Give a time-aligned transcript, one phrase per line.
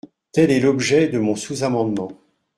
[0.33, 2.09] Tel est l’objet de mon sous-amendement.